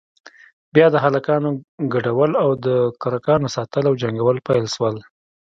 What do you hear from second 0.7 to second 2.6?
بيا د هلکانو گډول او